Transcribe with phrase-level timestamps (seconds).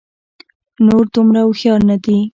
[0.85, 2.17] نور دومره هوښيار نه دي